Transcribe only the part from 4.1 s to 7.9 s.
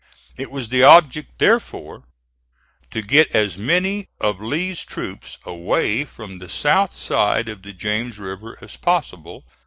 of Lee's troops away from the south side of the